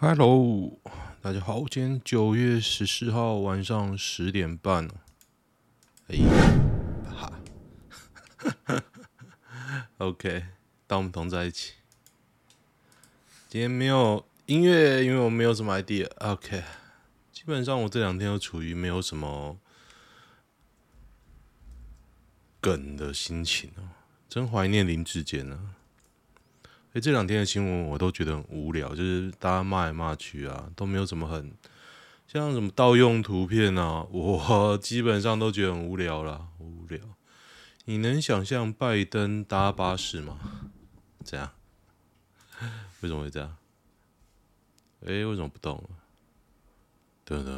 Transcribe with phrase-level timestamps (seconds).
[0.00, 0.78] Hello，
[1.20, 4.88] 大家好，今天九月十四号晚上十点半。
[6.06, 6.18] 哎，
[7.10, 7.32] 哈
[8.64, 8.84] 哈，
[9.98, 10.44] OK，
[10.86, 11.72] 当我们同在一起。
[13.48, 16.08] 今天没有音乐，因为我没有什么 idea。
[16.18, 16.62] OK，
[17.32, 19.58] 基本上我这两天都处于没有什么
[22.60, 23.82] 梗的心情哦，
[24.28, 25.74] 真怀念林志坚呢。
[27.00, 31.52] 这两天的新闻我都觉得很无聊，就是大家骂来骂去啊，都没有什么很
[32.26, 37.00] 像什么盗用图片啊，我 基本上都觉得很无聊啦，无聊。
[37.84, 40.38] 你能想象拜登搭巴士吗？
[41.24, 41.52] 这样？
[43.00, 43.56] 为什么会这样？
[45.06, 45.82] 哎，为什么不动？
[47.26, 47.52] 噔噔。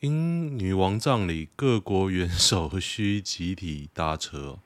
[0.00, 4.58] 因女王葬礼，各国元首 需集体搭车。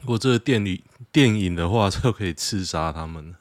[0.00, 3.34] 如果这个电影电影的话，就可以刺杀他们。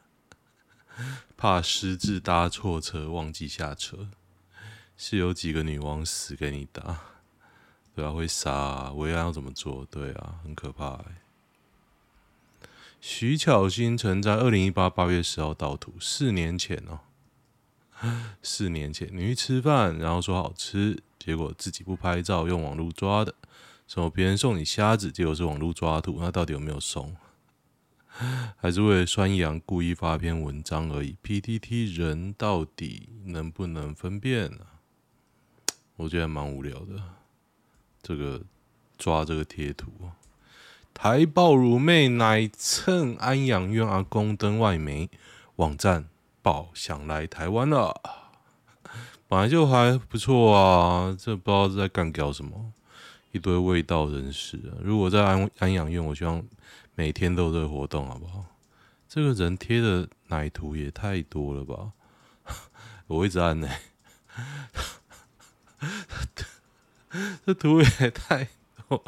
[1.38, 4.08] 怕失智搭错车，忘记下车，
[4.96, 7.02] 是有几个女王死给你搭？
[7.94, 9.86] 对啊，会杀啊，维安要怎么做？
[9.92, 11.06] 对啊，很可怕欸。
[13.02, 17.02] 徐巧芯曾在二零一八八月十号盗图，四年前哦，
[18.42, 23.36] 四年前你去吃饭，然后说好吃，结果自己不拍照，用网络抓的。
[23.88, 27.16] 什么别人送你虾子，结果是网络抓图，那到底有没有送？
[28.58, 34.66] 还是为了酸阳故意发篇文章而已？PTT 人到底能不能分辨呢、
[35.98, 37.02] 我觉得蛮无聊的。
[38.02, 38.42] 这个
[38.98, 39.92] 抓这个贴图，
[40.94, 45.10] 台爆乳妹乃蹭安养院阿公登外媒
[45.58, 46.08] 网站
[46.42, 48.02] 报想来台湾了，
[49.28, 52.72] 本来就还不错啊，这不知道在干搞什么。
[53.36, 54.80] 一堆味道人士啊！
[54.82, 56.42] 如果在安安养院，我希望
[56.96, 58.46] 每天都有这个活动，好不好？
[59.10, 61.92] 这个人贴的奶图也太多了吧！
[63.08, 63.68] 我一直按呢，
[67.46, 68.48] 这图也太
[68.88, 69.04] 多，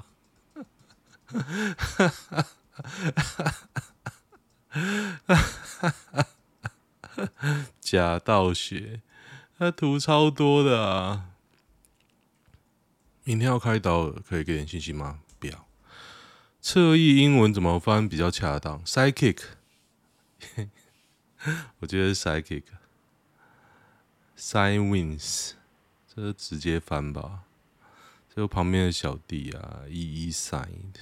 [7.79, 8.99] 假道学，
[9.57, 11.29] 他图超多的啊！
[13.27, 15.19] 明天要开刀了，可以给点信息吗？
[15.37, 15.67] 不要。
[16.61, 19.39] 侧翼英文怎么翻比较恰当？Sidekick，
[21.79, 22.63] 我觉得是 Sidekick。
[24.37, 25.51] Side wins，
[26.15, 27.41] 这是直接翻吧。
[28.33, 30.95] 这个旁边的小弟啊，E E side。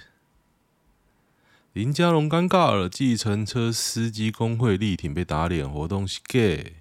[1.73, 6.77] 林佳龙尴尬了，计程车司机工会力挺被打脸，活动是 gay。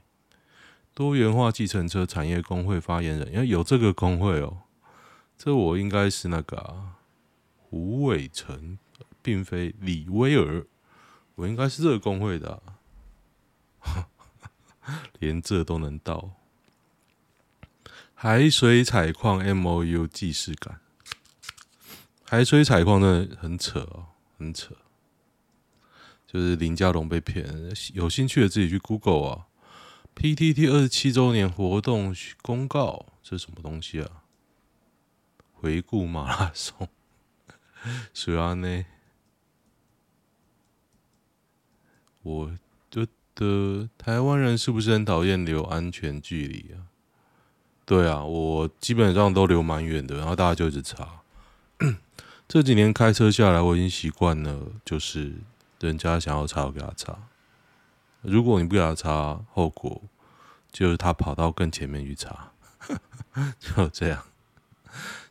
[0.95, 4.63] 多元化计程车产业工会发言人，因为有这个工会哦。
[5.37, 6.99] 这我应该是那个、啊、
[7.57, 8.79] 胡伟成，
[9.23, 10.67] 并非李威尔。
[11.35, 12.63] 我应该是这个工会的、
[13.81, 14.09] 啊，
[15.19, 16.31] 连这都能到。
[18.15, 20.81] 海水采矿 M O U 既视感，
[22.25, 24.07] 海水采矿真的很扯哦，
[24.39, 24.75] 很扯。
[26.27, 27.47] 就是林家龙被骗，
[27.93, 29.47] 有兴趣的自己去 Google 啊。
[30.15, 34.24] P T T 二十七周年活动公告，这是什么东西啊？
[35.65, 36.87] 回顾马拉松，
[38.13, 38.85] 虽然呢，
[42.21, 42.59] 我
[42.91, 46.85] 觉得台湾人是不是很讨厌留安全距离啊？
[47.87, 51.23] 对啊，我基本上都留蛮远的，然后大家就一直查。
[52.47, 55.33] 这几年开车下来，我已经习惯了，就是
[55.81, 57.17] 人家想要查，我给他查。
[58.21, 60.03] 如果你不给他查，后果
[60.71, 62.53] 就是他跑到更前面去查，
[63.59, 64.23] 就这样。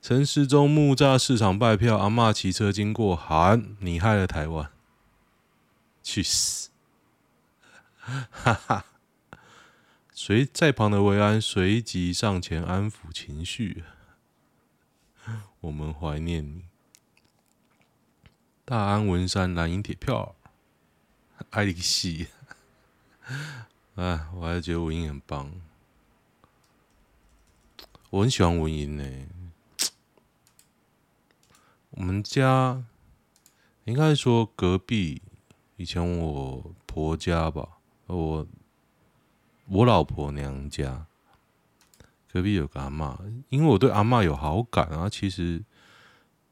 [0.04, 4.70] 陈时中木栅市场拜票，阿嬷骑车经过喊：“你害了台湾，
[6.04, 6.72] 去死！”
[7.96, 8.86] 哈哈。
[10.12, 13.86] 随在旁的维安随即上前安抚情绪。
[15.62, 16.66] 我们怀念你，
[18.66, 20.36] 大安文山蓝营铁票，
[21.52, 22.28] 爱丽西。
[23.96, 25.50] 哎，我还是觉得文英很棒，
[28.10, 29.28] 我很喜欢文英呢。
[31.96, 32.84] 我们家
[33.86, 35.22] 应该说隔壁，
[35.78, 37.68] 以前我婆家吧，
[38.08, 38.48] 我
[39.68, 41.06] 我老婆娘家
[42.32, 43.16] 隔壁有个阿嬷，
[43.50, 45.08] 因为我对阿嬷有好感啊。
[45.08, 45.64] 其实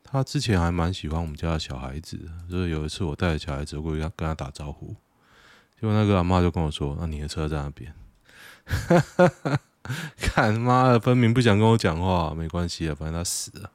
[0.04, 4.96] 她之前还蛮喜欢我们家的小孩子，所以有一次我带着小孩子过去跟她打招呼，
[5.80, 7.96] 结果那个阿嬷就跟我说：“那、你的车在那边。
[10.18, 13.72] ”看妈的，分明不想跟我讲话，没关系啊，反正他死了。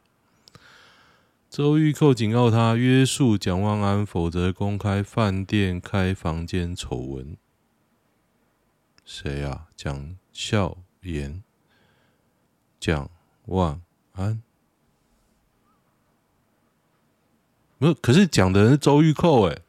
[1.56, 7.38] 周玉蔻警告他约束蒋万安，否则公开饭店开房间丑闻。
[9.06, 9.68] 谁啊？
[9.74, 11.42] 蒋孝严、
[12.78, 13.08] 蒋
[13.46, 13.80] 万
[14.12, 14.42] 安？
[17.78, 19.60] 没有，可是讲的人是周玉蔻哎，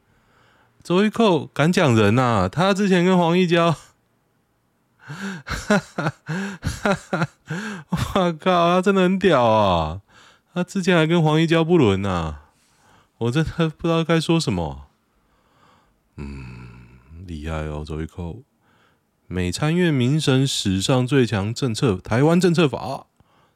[0.82, 2.48] 周玉蔻敢讲人呐、啊？
[2.50, 3.72] 他之前跟黄义交，
[4.98, 5.14] 哈
[5.46, 6.12] 哈哈
[6.60, 7.28] 哈哈！
[7.88, 10.02] 我靠，他真的很屌啊！
[10.58, 12.40] 他之前还跟黄一交不伦呢、
[13.18, 14.88] 我真的不知道该说什么。
[16.16, 16.88] 嗯，
[17.24, 18.42] 厉害哦，周玉蔻。
[19.28, 23.06] 美参院民审史上最强政策，台湾政策法，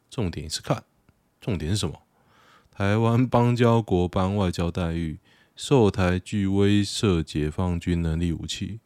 [0.08, 0.84] 重点是看，
[1.40, 2.02] 重点是什么？
[2.70, 5.18] 台湾邦交国颁外交待遇，
[5.56, 8.78] 受台具威慑解放军能力武器，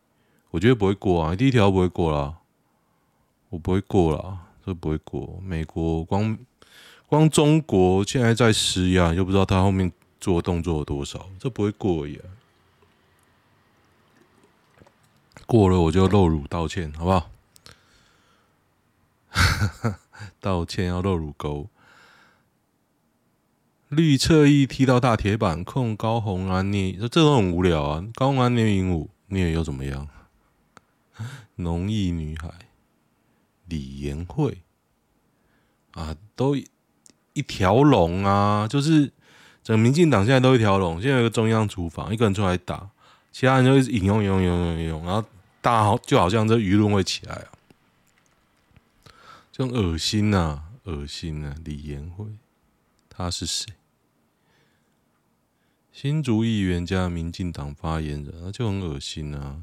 [0.53, 2.37] 我觉得不会过啊，第一条不会过啦，
[3.51, 5.39] 我不会过啦，这不会过。
[5.45, 6.39] 美国光
[7.09, 12.25] 光中国现在在施压，又不知道他后面做动作有多少，这不会过而已啊。
[15.47, 17.31] 过了我就露乳道歉，好不好？
[20.41, 21.69] 道歉要露乳沟。
[23.89, 28.05] 绿侧翼踢到大铁板，控高红安捏，这都很无聊啊！
[28.15, 30.09] 高红安捏鹦鹉，捏又怎么样？
[31.55, 32.53] 农艺女孩
[33.67, 34.63] 李妍慧
[35.93, 36.57] 啊，都
[37.37, 38.67] 一条龙啊！
[38.67, 39.13] 就是
[39.63, 42.89] 整个民进党现在都一条龙，现在有个中央厨房，一个人出来打，
[43.31, 45.23] 其他人就一直引用、引用、引用、引用，然后
[45.61, 47.49] 大家好就好像这舆论会起来啊，
[49.53, 51.55] 就很恶心、啊，恶心、啊！
[51.63, 52.25] 李延辉。
[53.09, 53.75] 他是谁？
[55.93, 59.57] 新竹议员加民进党发言人，那就很恶心啊！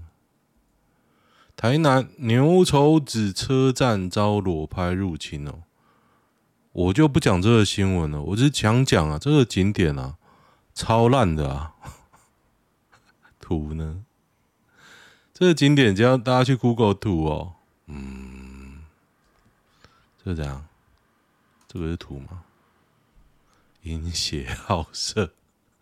[1.55, 5.61] 台南牛稠子车站遭裸拍入侵哦，
[6.73, 10.17] 我就不讲这个新闻了，我只是讲讲啊，这个景点啊，
[10.73, 11.73] 超烂的啊！
[13.39, 14.03] 图呢？
[15.33, 17.53] 这个景点只要大家去 Google 图哦，
[17.87, 18.83] 嗯，
[20.23, 20.65] 这怎样？
[21.67, 22.43] 这个是图吗？
[23.83, 25.31] 淫邪好色，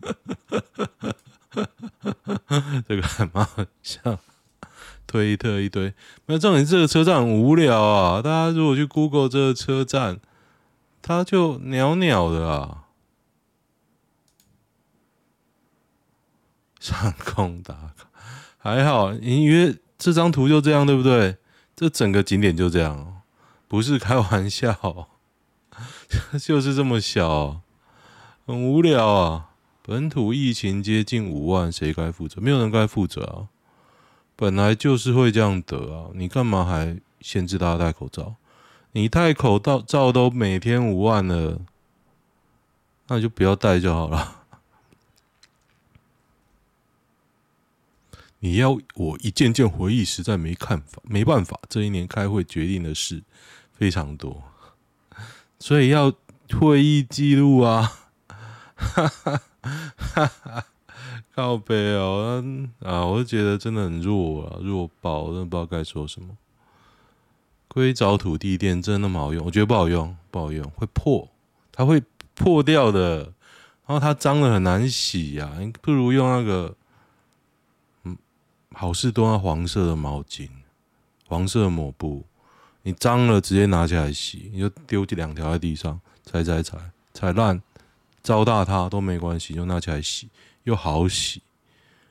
[2.86, 3.46] 这个还蛮
[3.82, 4.18] 像。
[5.06, 5.92] 推特一堆，
[6.24, 8.22] 那重点这个车站很无聊啊！
[8.22, 10.18] 大家如果去 Google 这个车站，
[11.02, 12.84] 他就鸟鸟的啊。
[16.80, 18.08] 上空打卡
[18.58, 21.36] 还好，因为这张图就这样，对不对？
[21.76, 23.22] 这整个景点就这样，
[23.68, 25.08] 不是开玩笑，
[26.40, 27.60] 就是这么小。
[28.44, 29.50] 很无聊啊！
[29.82, 32.40] 本土疫情接近五万，谁该负责？
[32.40, 33.48] 没有人该负责啊！
[34.34, 36.10] 本来就是会这样得啊！
[36.14, 38.34] 你干嘛还限制大家戴口罩？
[38.92, 41.60] 你戴口罩罩都每天五万了，
[43.08, 44.40] 那就不要戴就好了。
[48.40, 51.58] 你要我一件件回忆，实在没看法，没办法。
[51.68, 53.22] 这一年开会决定的事
[53.72, 54.42] 非常多，
[55.58, 56.12] 所以要
[56.60, 57.90] 会议记录啊。
[58.76, 60.64] 哈哈哈哈
[61.34, 62.44] 靠北哦，
[62.80, 66.36] 啊，我就觉得真的很弱啊，弱爆，真的不知道该说什么。
[67.72, 69.46] 硅藻土地垫真的那么好用？
[69.46, 71.26] 我觉得不好用，不好用，会破，
[71.72, 72.02] 它会
[72.34, 73.32] 破掉的。
[73.86, 76.76] 然后它脏的很难洗呀，你不如用那个，
[78.04, 78.14] 嗯，
[78.72, 80.50] 好事多那黄色的毛巾，
[81.26, 82.26] 黄色的抹布，
[82.82, 86.78] 你脏了直接拿起来洗，你就丢这两条在地上，踩踩踩，
[87.14, 87.62] 踩烂。
[88.22, 90.28] 糟蹋它都没关系，就拿起来洗，
[90.64, 91.42] 又好洗。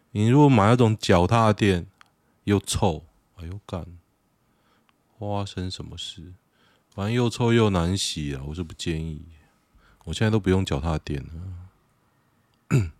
[0.09, 1.85] 你如果买那种脚踏垫，
[2.45, 3.05] 又臭，
[3.37, 3.85] 哎呦干，
[5.29, 6.33] 发生什么事？
[6.93, 9.23] 反正又臭又难洗啊，我是不建议。
[10.05, 11.31] 我现在都不用脚踏垫了。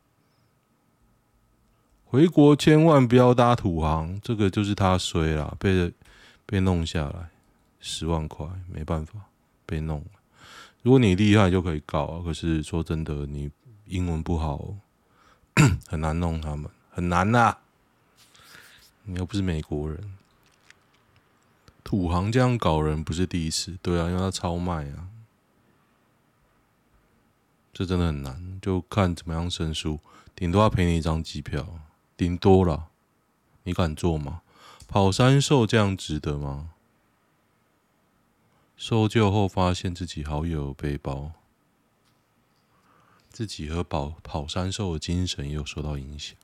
[2.06, 5.94] 回国千万不要搭土航，这个就是他衰了，被
[6.46, 7.30] 被弄下来
[7.80, 9.14] 十万块，没办法，
[9.66, 10.06] 被弄。
[10.84, 13.50] 如果你厉害就可以告啊，可是说真的，你
[13.86, 14.76] 英文不好，
[15.88, 17.58] 很难弄他们，很难呐、啊。
[19.04, 20.18] 你又不是美国人，
[21.92, 25.10] 土航这样搞人不是第一次，对啊，因为他超卖啊，
[27.74, 30.00] 这真的很难，就看怎么样申诉，
[30.34, 31.82] 顶多要赔你一张机票，
[32.16, 32.88] 顶多了，
[33.64, 34.42] 你敢做吗？
[34.88, 36.70] 跑山兽这样值得吗？
[38.78, 41.34] 搜救后发现自己好友背包，
[43.30, 46.38] 自己和跑跑山兽的精神也有受到影响。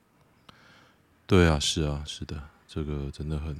[1.26, 3.56] 对啊，是啊，是的，这个真的很，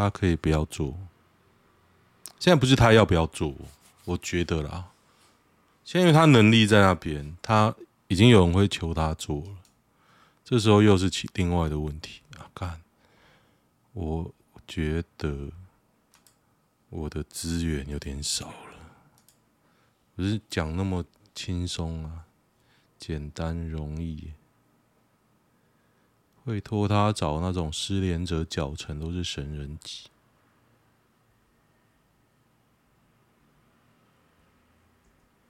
[0.00, 0.96] 他可以不要做。
[2.38, 3.54] 现在不是他要不要做，
[4.04, 4.90] 我觉得啦，
[5.84, 7.74] 现在他能力在那边，他
[8.08, 9.56] 已经有人会求他做了，
[10.44, 12.22] 这时候又是其另外的问题。
[12.38, 12.48] 啊！
[12.54, 12.80] 干，
[13.92, 14.32] 我
[14.66, 15.50] 觉得
[16.88, 18.78] 我的资源有点少了，
[20.16, 21.04] 不是讲那么
[21.34, 22.24] 轻松啊，
[22.98, 24.32] 简单容易，
[26.44, 30.08] 会托他找那种失联者脚程都是神人级。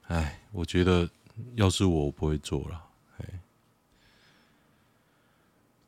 [0.08, 1.08] 哎，我觉得
[1.54, 2.84] 要是我，我不会做了。
[3.18, 3.24] 哎，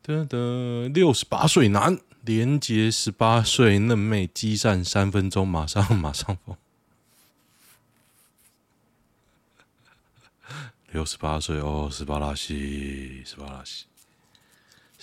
[0.01, 6.55] 得得，六十八岁男连接十八岁嫩妹，激战三分钟，马上马上疯。
[10.91, 13.87] 六十八岁哦，十八拉西，十八拉西，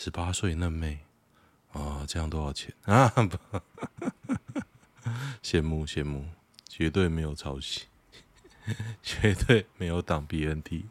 [0.02, 1.00] 十八岁嫩妹
[1.72, 3.12] 啊，这样多少钱啊？
[5.44, 6.24] 羡慕羡慕，
[6.66, 7.82] 绝对没有抄袭。
[9.02, 10.84] 绝对没有挡 BNT，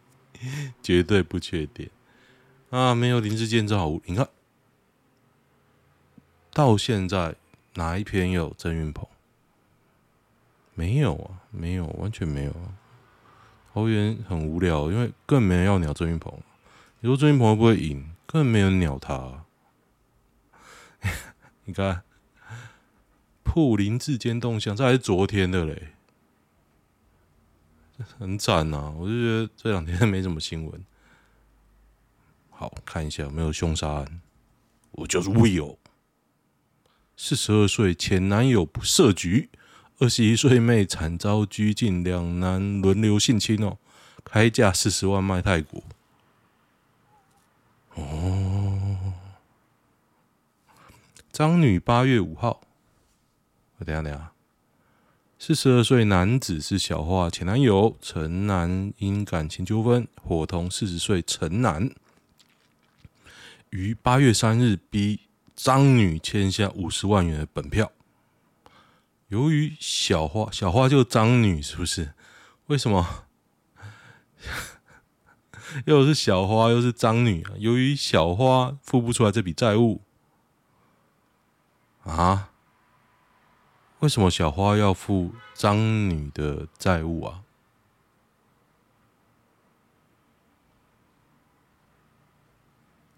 [0.83, 1.89] 绝对不缺点
[2.69, 2.93] 啊！
[2.93, 4.29] 没有临时建造物，你看
[6.53, 7.35] 到现在
[7.73, 9.07] 哪一篇有郑云鹏？
[10.75, 12.77] 没有啊，没有，完全没有啊！
[13.73, 16.31] 桃园很无聊，因为更没人要鸟郑云鹏。
[16.99, 18.07] 你说郑云鹏会不会赢？
[18.31, 19.45] 根本没人鸟他。
[21.65, 22.03] 你看，
[23.41, 25.93] 破林志坚动向，这还是昨天的嘞。
[28.19, 30.85] 很赞呐、啊，我就觉得这两天没什么新闻。
[32.51, 34.21] 好，看一下有没有凶杀案。
[34.91, 35.77] 我就是 Will，
[37.17, 39.49] 四十二岁前男友不设局，
[39.97, 43.79] 二十一岁妹惨遭拘禁，两男轮流性侵哦，
[44.23, 45.83] 开价四十万卖泰国。
[47.99, 49.13] 哦，
[51.31, 52.61] 张女八月五号，
[53.77, 54.31] 我等下等下。
[55.37, 61.89] 四十二岁男子是小花前男友，陈男因感情纠纷，伙同四十岁陈男
[63.69, 65.21] 于八月三日逼
[65.55, 67.91] 张女签下五十万元的本票。
[69.29, 72.13] 由于小花小花就张女是不是？
[72.65, 73.25] 为什么
[75.85, 77.51] 又是小花又是张女啊？
[77.57, 80.01] 由于小花付不出来这笔债务
[82.03, 82.51] 啊？
[83.99, 85.77] 为什么小花要付张
[86.09, 87.43] 女的债务啊？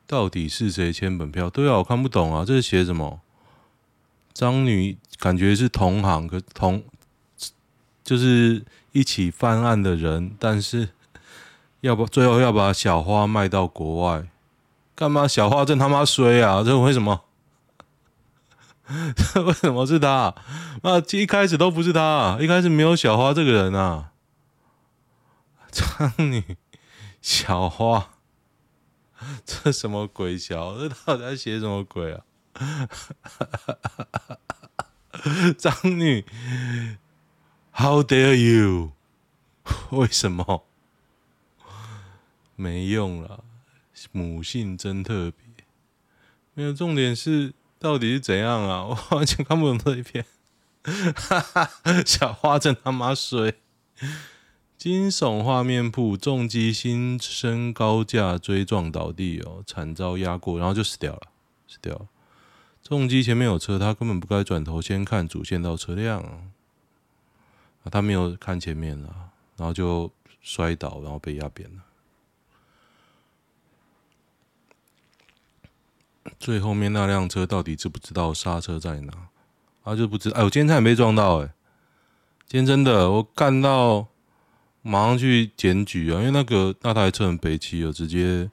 [0.08, 1.50] 到底是谁签本票？
[1.50, 3.22] 对啊，我看不懂啊，这是写什么？
[4.34, 6.84] 张女感觉是同行，可同
[8.04, 10.90] 就是一起犯案的人，但是
[11.82, 14.28] 要不最后要把小花卖到国外，
[14.96, 15.28] 干嘛？
[15.28, 16.64] 小花真他妈衰啊！
[16.64, 17.24] 这为什么？
[19.46, 20.36] 为什么是他？
[20.84, 24.12] 啊，一开始都不是他，一开始没有小花这个人啊。
[25.72, 26.58] 张女
[27.22, 28.12] 小花，
[29.46, 30.78] 这什么鬼小？
[30.78, 32.22] 这到底在写什么鬼啊？
[35.58, 36.26] 张女
[37.72, 38.92] ，How dare you？
[39.92, 40.66] 为什么？
[42.62, 43.44] 没用了，
[44.12, 45.66] 母性真特别。
[46.54, 47.54] 没有，重点是。
[47.80, 48.86] 到底是怎样啊？
[49.10, 50.24] 我完全看不懂这一篇。
[52.06, 53.56] 小花真他妈衰！
[54.78, 61.22] 惊悚画面铺，重机新升高架追撞倒地哦，惨遭压过，然后就死掉了，
[61.68, 62.08] 死掉了。
[62.84, 71.82] 重机前面有车，他根本不该转头先看主线道车辆啊，他没有看前面啊，然后就摔倒，然后被压扁了。
[76.42, 79.14] 最后面那辆车到底知不知道刹车在哪？
[79.84, 80.40] 他、啊、就不知道。
[80.40, 81.54] 哎，我今天差点没撞到哎、
[82.48, 84.08] 今天真的，我干到
[84.82, 86.18] 马上去检举啊！
[86.18, 88.50] 因为那个那台车很北七了，直接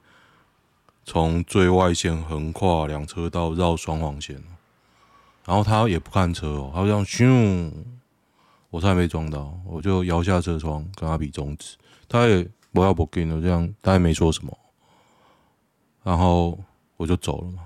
[1.03, 4.35] 从最外线横跨两车道绕双黄线，
[5.45, 7.71] 然后他也不看车哦，他这样咻，
[8.69, 11.75] 我差点没撞到，我就摇下车窗跟他比中指，
[12.07, 14.55] 他也不要不给我这样，他也没说什么，
[16.03, 16.59] 然后。
[16.99, 17.61] 我就走了嘛，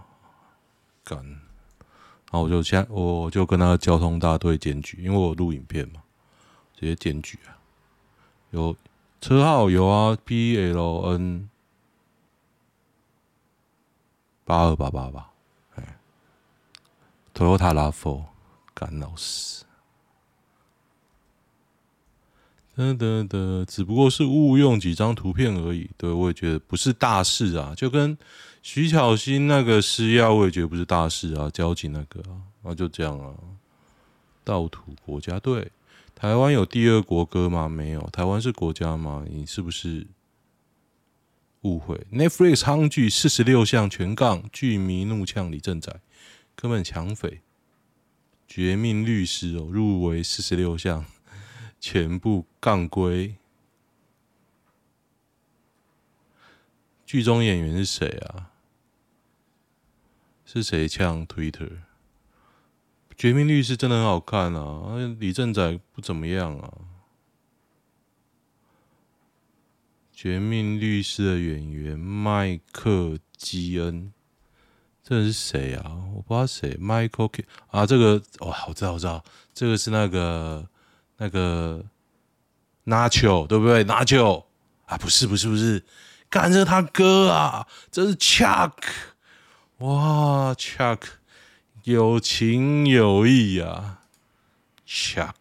[1.03, 6.01] 干，然后我就先，我就跟他交通大队检举，因为我录影片嘛，
[6.75, 7.57] 直接检举啊。
[8.51, 8.75] 有
[9.19, 11.50] 车号有啊，B L N
[14.45, 15.31] 八二八八吧，
[15.75, 15.98] 哎
[17.33, 18.25] ，Toyota r a v
[18.74, 19.65] 干老师。
[22.75, 25.89] 得得得，只不过是误用几张图片而已。
[25.98, 28.18] 对，我也觉得不是大事啊，就跟
[28.62, 31.50] 徐巧芯那个施压，我也觉得不是大事啊。
[31.51, 32.22] 交警那个
[32.63, 33.34] 啊，就这样啊。
[34.44, 35.72] 盗图国家队，
[36.15, 37.70] 台湾有第二国歌吗？
[37.70, 38.01] 没有。
[38.12, 39.24] 台湾是国家吗？
[39.30, 40.06] 你是不是
[41.62, 46.01] 误会？Netflix 夯剧四十六项全杠，剧迷怒呛李正宰，
[46.56, 47.42] 根本抢匪。
[48.48, 51.06] 绝命律师哦，入围四十六项，
[51.84, 53.36] 全部杠归。
[57.06, 58.52] 剧中演员是谁啊？
[60.46, 61.80] 是谁呛 Twitter？
[63.18, 66.74] 绝命律师真的很好看啊，李正宰不怎么样啊。
[70.13, 74.13] 绝命律师的演员麦克基恩，
[75.04, 76.06] 这是谁啊？
[76.16, 76.78] 我不知道谁。
[76.78, 79.22] Michael K 啊，这个哇，我知道，我知道，
[79.54, 80.70] 这个是那个
[81.17, 81.84] 那个
[82.86, 84.46] Nacho 对不对？Nacho
[84.86, 85.84] 啊，不是，不是，不是，
[86.29, 88.74] 干，这他哥啊，这是 Chuck，
[89.77, 91.00] 哇，Chuck。
[91.84, 94.03] 有情有义啊
[94.88, 95.34] ，Chuck。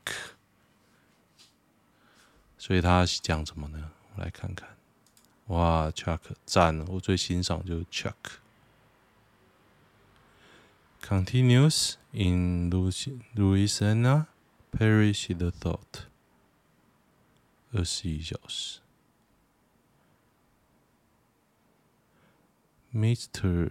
[2.58, 3.90] 所以他讲什么呢？
[4.14, 4.68] 我来看看。
[5.46, 6.84] 哇，Chuck 赞！
[6.88, 8.12] 我最欣赏就是 Chuck。
[11.00, 14.26] Continues in Louisiana,
[14.72, 16.06] perish the thought。
[17.72, 18.80] 二十一小时。
[22.94, 23.70] Mr.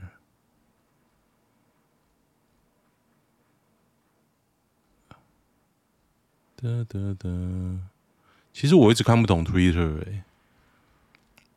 [6.55, 7.29] 哒哒哒，
[8.53, 10.23] 其实我一直看不懂 Twitter 哎、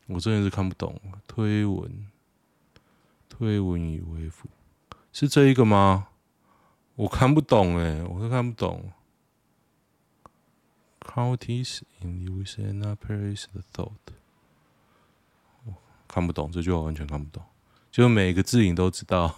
[0.06, 2.06] 我真的是看不懂推文，
[3.28, 4.48] 推文已恢复，
[5.12, 6.08] 是这一个吗？
[6.96, 8.92] 我看不懂哎、我都看不懂。
[11.04, 14.14] Counties in Louisiana perish the thought，
[16.08, 17.44] 看不懂这句话，完全看不懂，
[17.90, 19.36] 就每个字你都知道。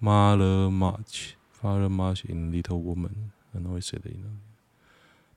[0.00, 1.34] Mother March。
[1.62, 4.40] Father March in Little Woman，很会写的音。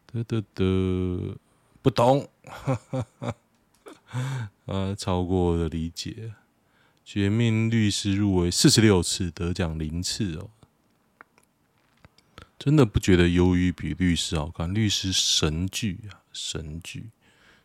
[0.06, 1.38] 得得得，
[1.82, 3.36] 不懂，哈哈哈。
[4.68, 6.34] 啊，超过我的理解。
[7.04, 10.50] 绝命律师入围四十六次，得奖零次哦。
[12.64, 14.74] 真的不觉得鱿鱼比律师好看？
[14.74, 17.10] 律师神剧啊，神剧。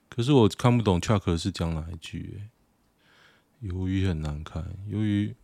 [0.08, 2.40] 可是我看不懂 Chuck 是讲哪一句？
[3.62, 5.36] 鱿鱼很难看，鱿鱼。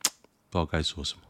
[0.00, 0.12] 不知
[0.52, 1.22] 道该说什么。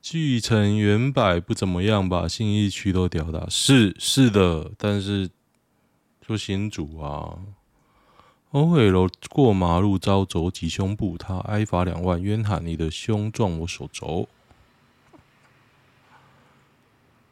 [0.00, 2.26] 巨城原版不怎么样吧？
[2.26, 5.28] 信义区都屌打，是是的，但是
[6.26, 7.38] 说新竹啊
[8.54, 14.28] ，OL 过马路遭肘击胸部，他挨罚两万，冤喊你的胸撞我手肘。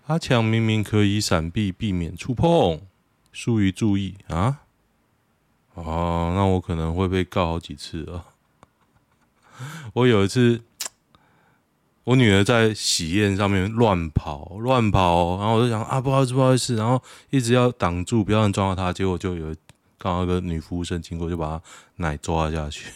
[0.07, 2.81] 阿强明明可以闪避，避免触碰，
[3.33, 4.63] 疏于注意啊！
[5.75, 8.27] 哦，那我可能会被告好几次啊。
[9.93, 10.61] 我有一次，
[12.03, 18.93] 我女儿在喜宴上面乱跑，乱跑，然后我就想啊，不好意思，不好意思，然后一直要挡住，不要让撞到她。
[18.93, 19.55] 结果就有
[20.03, 21.63] 刚刚个女服务生经过，就把她
[21.97, 22.91] 奶抓下去。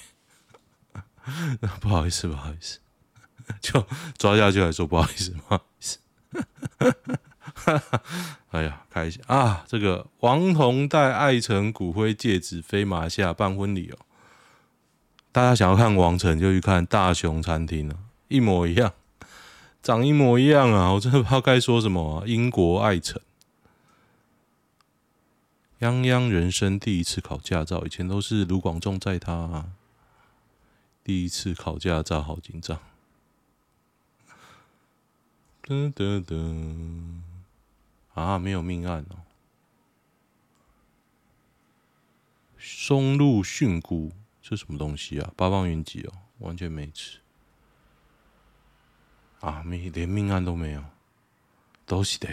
[1.80, 2.80] 不好意思，不好意思，
[3.62, 3.86] 就
[4.18, 5.98] 抓下去还说不好意思，不好意思。
[8.50, 9.64] 哎呀，开心啊！
[9.68, 13.98] 这个王彤带爱辰骨灰戒指飞马来西亚办婚礼哦。
[15.30, 17.96] 大家想要看王城，就去看大雄餐厅了，
[18.28, 18.92] 一模一样，
[19.82, 20.92] 长一模一样啊！
[20.92, 22.24] 我真的不知道该说什么啊。
[22.26, 23.20] 英国爱城，
[25.80, 29.72] 泱泱人生第一次考驾照，以前都是卢广仲载他。
[31.04, 32.80] 第一次考驾照，好紧张。
[35.62, 37.20] 噔噔噔，
[38.14, 39.18] 啊，没有命案哦。
[42.58, 44.12] 松露蕈菇。
[44.48, 45.32] 是什么东西啊？
[45.36, 47.18] 八方云集哦，完全没吃
[49.40, 49.60] 啊！
[49.64, 50.84] 没连命案都没有，
[51.84, 52.28] 都是的。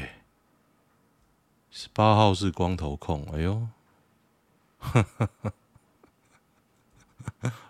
[1.76, 3.68] 十八号是光头控，哎呦，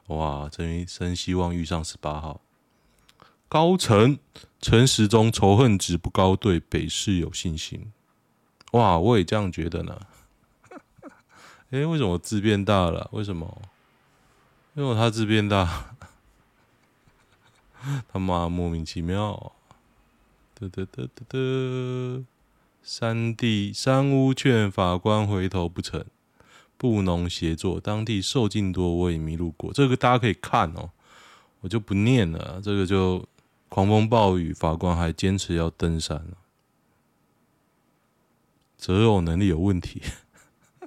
[0.07, 0.49] 哇！
[0.49, 2.41] 真真希望遇上十八号。
[3.47, 4.19] 高层
[4.59, 7.93] 陈时中仇恨值不高，对北市有信心。
[8.73, 9.97] 哇，我也这样觉得呢。
[11.71, 13.09] 哎，为什么字变大了？
[13.13, 13.61] 为什么？
[14.73, 15.95] 因为他字变大，
[18.11, 19.53] 他妈莫名其妙。
[20.55, 22.25] 得得得得得，
[22.85, 26.03] 三地山屋劝法官回头不成，
[26.77, 29.71] 布农协作，当地受尽多，我也迷路过。
[29.71, 30.91] 这个大家可以看哦，
[31.61, 32.59] 我就不念了。
[32.61, 33.25] 这个就
[33.69, 36.25] 狂风暴雨，法官还坚持要登山，
[38.77, 40.01] 择偶能力有问题，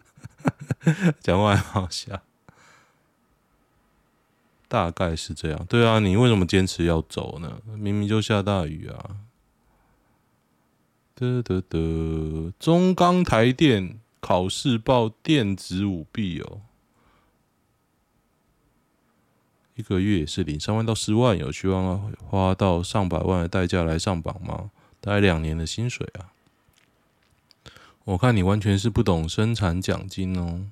[1.20, 2.20] 讲话还好笑。
[4.68, 5.64] 大概是这样。
[5.66, 7.62] 对啊，你为什么坚持要走呢？
[7.78, 9.16] 明明就下大雨啊！
[11.16, 16.60] 得得得，中钢台电考试报电子舞弊哦，
[19.76, 24.70] 一个月也是领三万到十万，有希望花到上百万的代价来上榜吗？
[25.00, 26.32] 大概两年的薪水啊！
[28.04, 30.66] 我看你完全是不懂生产奖金哦。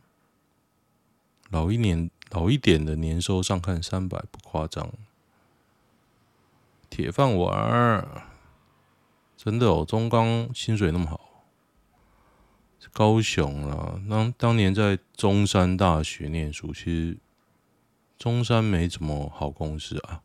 [1.49, 4.91] 老一年老一点的年收上看三百不夸张，
[6.91, 8.27] 铁饭碗儿，
[9.45, 11.21] 真的哦，中钢薪水那么好，
[12.95, 17.19] 高雄啊，当当年在中山大学念书，其实
[18.17, 20.23] 中山没什么好公司啊。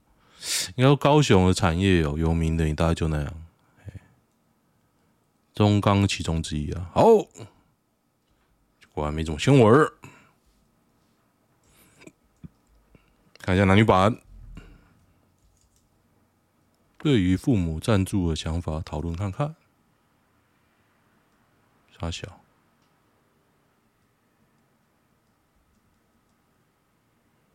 [0.77, 3.45] 应该说高雄的产业有有名的，你大概就那样。
[5.53, 7.03] 中钢其中之一啊，好，
[8.93, 9.91] 果然没什么新闻。
[13.41, 14.17] 看一下男女版，
[17.09, 19.55] 对于父母赞助的想法讨论看看。
[21.97, 22.39] 傻小，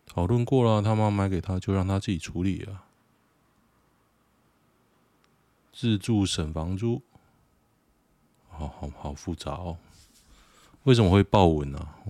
[0.07, 2.83] 讨论过了，他妈买给他，就让他自己处理啊。
[5.73, 7.01] 自助省房租。
[8.49, 9.79] 好好好复杂哦，
[10.83, 12.03] 为什么会爆文呢、啊？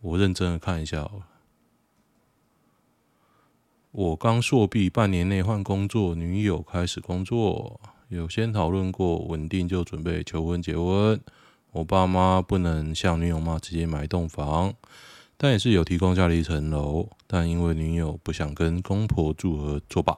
[0.00, 1.22] 我认真的看一下哦。
[3.98, 7.80] 我刚硕毕，半年内换工作，女友开始工作，
[8.10, 11.20] 有先讨论过稳定就准备求婚结婚。
[11.72, 14.72] 我爸妈不能像女友妈直接买一栋房，
[15.36, 20.16] 但也是有提供家里一层楼，但因为女友不想跟公婆住而作罢。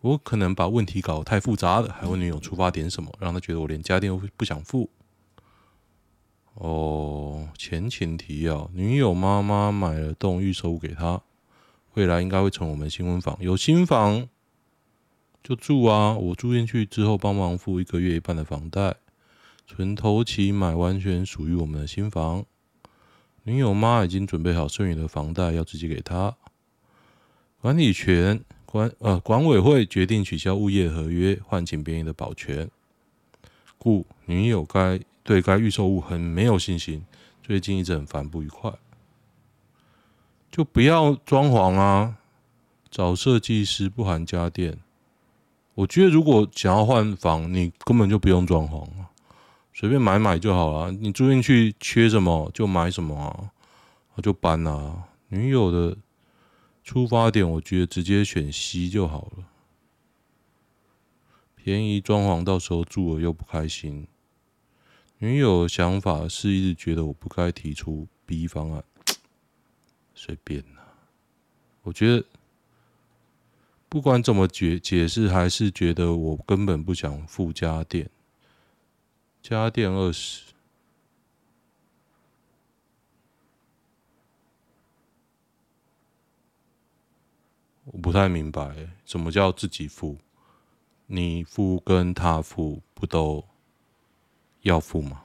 [0.00, 4.90] 我可能把问题搞太复杂了，还问女友出发点什么，让她觉得我连家电都不想付。
[6.54, 11.22] 哦，前情提要：女友妈妈买了栋预售屋给她，
[11.94, 13.36] 未来应该会成我们新婚房。
[13.40, 14.28] 有新房
[15.42, 16.14] 就住啊！
[16.14, 18.96] 我住进去之后，帮忙付一个月一半的房贷，
[19.66, 22.44] 存头期买完全属于我们的新房。
[23.44, 26.36] 女友妈已经准备好剩余的房贷要直接给她，
[27.60, 28.42] 管理权。
[28.72, 32.70] 管呃管委会决定取消物业合约，唤请便宜的保全，
[33.78, 37.04] 故女友该对该预售物很没有信心，
[37.42, 38.72] 最近一直很烦不愉快，
[40.50, 42.18] 就不要装潢啊，
[42.90, 44.78] 找设计师不含家电。
[45.74, 49.10] 我觉得如果想要换房，你根本就不用装潢啊，
[49.72, 50.92] 随便买买就好了。
[50.92, 53.50] 你住进去缺什么就买什么啊，
[54.22, 55.04] 就搬啊。
[55.28, 55.96] 女友的。
[56.82, 59.44] 出发点，我觉得直接选 C 就好了，
[61.54, 64.08] 便宜装潢，到时候住了又不开心。
[65.18, 68.82] 女友想法是一直觉得我不该提出 B 方案，
[70.14, 70.94] 随便啦。
[71.82, 72.24] 我觉得
[73.88, 78.08] 不管怎么解解释，还是觉得我根本不想付家电，
[79.42, 80.44] 家电二十。
[87.86, 90.18] 我不太明白，什么叫自己付？
[91.06, 93.44] 你付跟他付不都
[94.62, 95.24] 要付吗？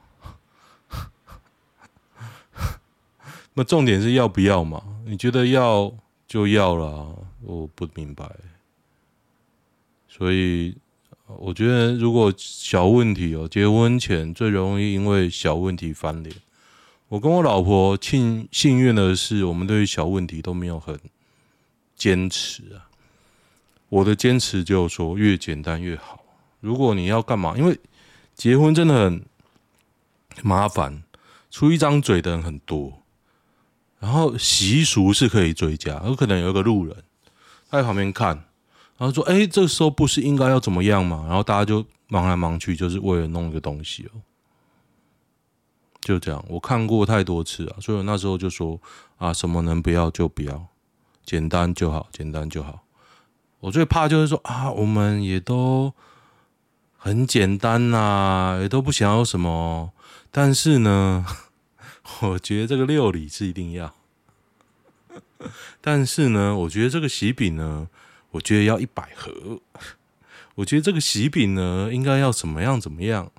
[3.58, 4.82] 那重点是要不要嘛？
[5.06, 5.90] 你觉得要
[6.28, 8.30] 就要了，我不明白。
[10.08, 10.76] 所以
[11.26, 16.36] 我觉得，如果小问题哦，结婚前最容易因为小问题翻脸。
[17.08, 21.00] 我跟我老婆庆幸运的是，我们对于小问题都没有很。
[21.96, 22.90] 坚持啊！
[23.88, 26.22] 我的坚持就是说，越简单越好。
[26.60, 27.54] 如果你要干嘛？
[27.56, 27.80] 因为
[28.34, 29.24] 结婚真的很
[30.42, 31.02] 麻烦，
[31.50, 33.02] 出一张嘴的人很多。
[34.06, 36.94] 然后习俗是可以追加，有可能有一个路人
[37.68, 38.36] 他在旁边看，
[38.96, 44.22] 然后说：“哎，这个时候不是应该要怎么样吗？”然后大家就忙来忙去，就是为了弄一个东西哦。
[46.02, 48.80] 就这样，我看过太多次啊，所以我那时候就说
[49.18, 50.68] ：“啊，什么能不要就不要。”
[51.26, 52.84] 简单就好，简单就好。
[53.58, 55.92] 我最怕就是说啊，我们也都
[56.96, 59.90] 很简单呐、啊，也都不想要什么。
[60.30, 61.26] 但是呢，
[62.20, 63.94] 我觉得这个六礼是一定要。
[65.80, 67.88] 但是呢，我觉得这个喜饼呢，
[68.30, 69.60] 我觉得要一百盒。
[70.56, 73.30] 我觉得这个喜饼呢，应该要怎么样怎么样。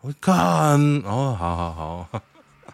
[0.00, 2.22] 我看，哦，好好好，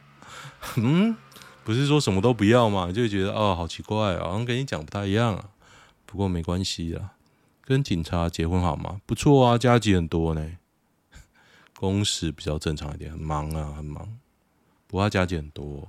[0.76, 1.16] 嗯。
[1.64, 5.46] 不是说什么都不要嘛，就觉得哦，好奇怪啊，好像跟你讲不太一样啊。
[6.06, 7.14] 不过没关系啊，
[7.64, 9.00] 跟警察结婚好吗？
[9.04, 10.52] 不错啊，加急很多呢，
[11.74, 14.16] 工时比较正常一点，很忙啊，很忙。
[14.86, 15.88] 不要加减多。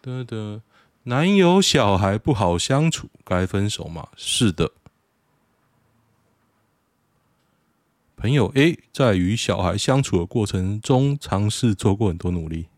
[0.00, 0.62] 得得，
[1.04, 4.08] 男友小孩不好相处，该分手吗？
[4.16, 4.72] 是的。
[8.16, 12.68] 朋友 A 在与小孩相处的过程中，尝试做过很多努力。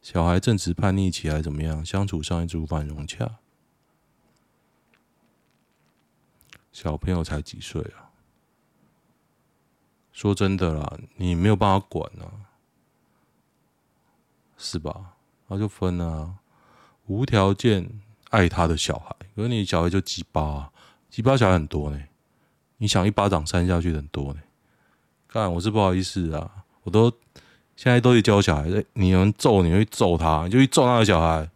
[0.00, 1.84] 小孩正值叛逆期，还怎么样？
[1.84, 3.36] 相处上一直无法融洽。
[6.72, 8.08] 小朋友才几岁啊？
[10.12, 12.49] 说真的啦，你没有办法管啊，
[14.60, 14.94] 是吧？
[15.48, 16.34] 那就分啊，
[17.06, 17.88] 无条件
[18.28, 19.16] 爱他的小孩。
[19.34, 20.70] 可是你小孩就鸡巴啊，
[21.08, 21.98] 鸡巴小孩很多呢。
[22.76, 24.40] 你想一巴掌扇下去很多呢？
[25.26, 26.50] 干，我是不好意思啊，
[26.82, 27.10] 我都
[27.74, 31.48] 现在都去教小孩，你能揍你就去揍他，你就去揍那个小孩。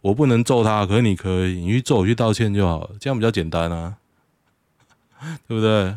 [0.00, 3.96] 我不能揍他，可是你可以，你去揍我去道歉就好了，这样比较简单啊，
[5.48, 5.96] 对不对？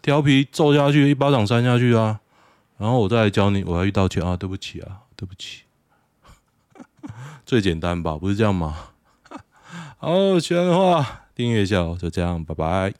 [0.00, 2.20] 调皮揍下去，一巴掌扇下去啊，
[2.76, 5.62] 然后我再来教你，我要去道歉啊，对不起啊，对不起，
[7.48, 8.18] 最简单吧？
[8.18, 8.76] 不是这样吗？
[9.96, 12.92] 好，喜欢的话订阅一下，就这样，拜拜。